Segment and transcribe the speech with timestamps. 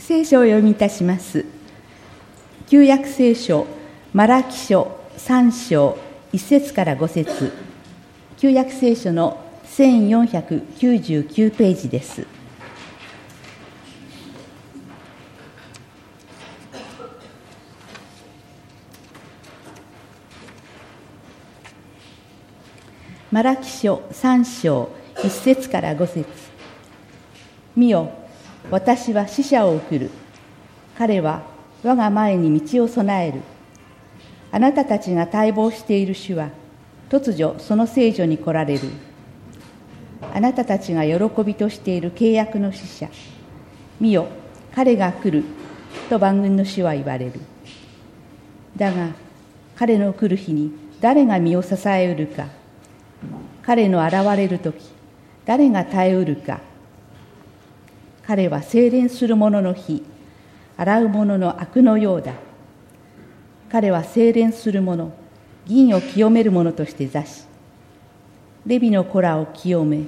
[0.00, 1.44] 聖書を読みいたします。
[2.68, 3.66] 旧約聖書
[4.12, 5.98] マラキ書3章
[6.32, 7.52] 1節から5節。
[8.38, 12.26] 旧約聖書の1499ページです。
[23.30, 26.26] マラキ書3章1節から5節。
[27.76, 28.19] 見よ
[28.68, 30.10] 私は死者を送る。
[30.98, 31.42] 彼は
[31.82, 33.40] 我が前に道を備える。
[34.52, 36.50] あなたたちが待望している主は
[37.08, 38.80] 突如その聖女に来られる。
[40.34, 43.08] あなたたちが喜びとしている契約の使者。
[43.98, 44.26] 見よ
[44.74, 45.44] 彼が来る。
[46.08, 47.40] と万軍の主は言われる。
[48.76, 49.08] だが
[49.76, 52.46] 彼の来る日に誰が身を支えうるか。
[53.62, 54.76] 彼の現れる時
[55.44, 56.60] 誰が耐えうるか。
[58.30, 60.04] 彼は精錬する者の日
[60.76, 62.34] 洗う者の悪のようだ。
[63.68, 65.12] 彼は精錬する者
[65.66, 67.42] 銀を清める者として座し
[68.64, 70.04] レビの子らを清め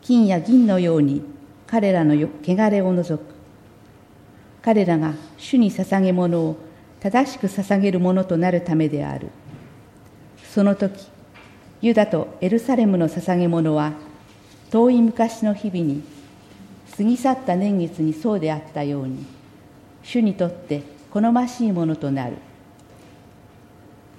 [0.00, 1.22] 金や銀のように
[1.68, 3.32] 彼らの汚れを除く。
[4.60, 6.56] 彼らが主に捧げ物を
[6.98, 9.28] 正しく捧げるものとなるためである。
[10.52, 11.06] その時
[11.82, 13.92] ユダとエルサレムの捧げ物は
[14.72, 16.02] 遠い昔の日々に
[16.96, 19.24] 過ぎ去った年月にそうであったように
[20.02, 22.36] 主にとって好ましいものとなる。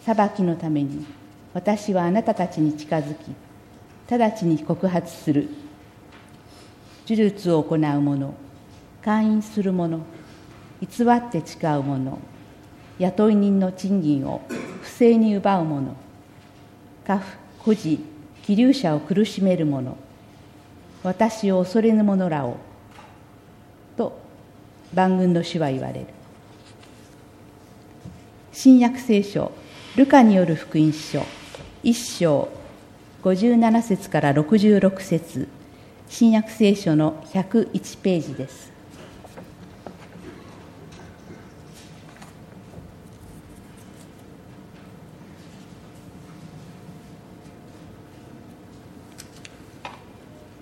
[0.06, 1.06] 裁きのために
[1.54, 3.32] 私はあなたたちに近づき
[4.10, 5.50] 直ちに告発する。
[7.08, 8.34] 呪術を行う者
[9.02, 10.00] 会員する者
[10.82, 12.18] 偽って誓う者
[12.98, 14.42] 雇い人の賃金を
[14.82, 15.96] 不正に奪う者
[17.06, 17.26] 家父
[17.60, 18.00] 孤児
[18.44, 19.98] 気流者を苦しめる者
[21.04, 22.58] 私を恐れぬ者らを
[23.98, 24.20] と
[24.94, 26.08] 万軍の主は言われる。
[28.52, 29.52] 新約聖書
[29.96, 31.26] ルカによる福音書
[31.84, 32.50] 1章
[33.24, 35.48] 57節から66節
[36.10, 38.73] 新約聖書の101ページです。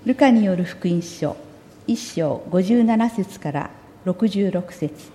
[0.04, 1.38] ルカによる福音書
[1.86, 3.70] 1章57節から
[4.08, 5.12] 66節。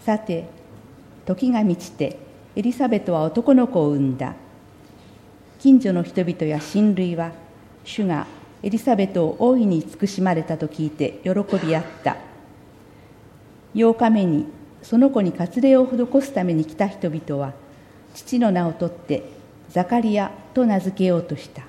[0.00, 0.46] さて
[1.26, 2.18] 時が満ちて
[2.56, 4.32] エリザベトは男の子を産んだ。
[5.58, 7.32] 近所の人々や親類は
[7.84, 8.26] 主が
[8.62, 12.16] エリザベトを大いに慈しまれたと聞いて喜び合った。
[13.74, 14.46] 8日目に
[14.80, 17.52] その子に割礼を施すために来た人々は
[18.14, 19.22] 父の名を取って
[19.68, 21.64] ザカリアと名付けようとした。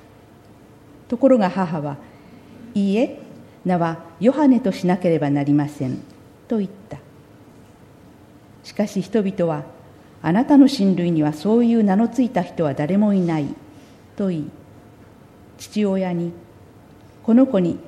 [1.10, 1.98] ところが母は
[2.74, 3.20] 「いいえ
[3.66, 5.98] 名はヨハネとしなければなりません」
[6.48, 6.98] と言った
[8.64, 9.64] しかし人々は
[10.22, 13.48] 「あなたの親類にはそういう名のついた人は誰もいない」
[14.16, 14.50] と言い
[15.58, 16.32] 父親に
[17.24, 17.80] 「この子に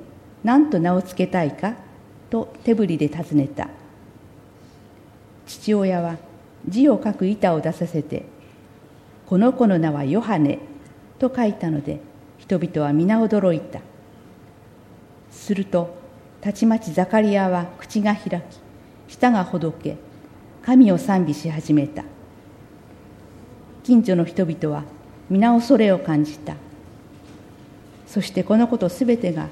[0.42, 1.74] 何と名を付けたいか?」
[2.28, 3.68] と手振りで尋ねた
[5.46, 6.16] 父親は
[6.66, 8.24] 字を書く板を出させて
[9.26, 10.58] 「この子の名はヨハネ」
[11.20, 12.00] と書いたので
[12.42, 13.78] 人々は皆驚いた。
[15.30, 15.94] すると
[16.40, 18.44] たちまちザカリアは口が開き
[19.06, 19.96] 舌がほどけ
[20.64, 22.02] 神を賛美し始めた。
[23.84, 24.82] 近所の人々は
[25.30, 26.56] 皆恐れを感じた。
[28.08, 29.46] そしてこのことすべてが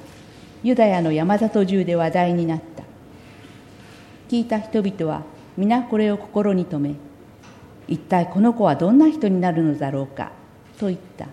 [0.64, 2.82] ユダヤの山里中で話題になった。
[4.28, 5.22] 聞いた人々は
[5.56, 6.96] 皆これを心に留め
[7.86, 10.32] 一体この子はどんな人になるのだろうか
[10.76, 11.28] と言った。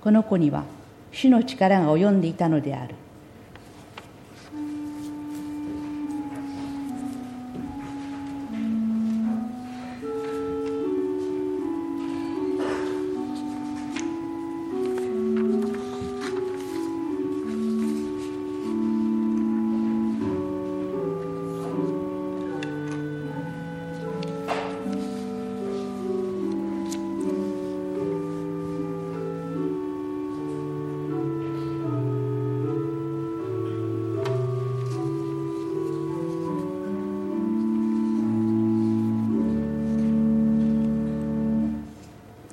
[0.00, 0.64] この子には
[1.12, 2.94] 主の力が及んでいたのである。